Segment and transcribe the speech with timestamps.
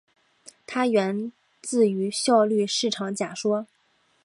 [0.65, 1.31] 它源
[1.61, 3.67] 自于效率市场假说。